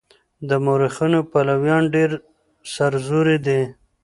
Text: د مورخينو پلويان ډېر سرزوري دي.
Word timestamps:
د 0.49 0.51
مورخينو 0.65 1.19
پلويان 1.31 1.83
ډېر 1.95 2.11
سرزوري 2.73 3.37
دي. 3.45 3.61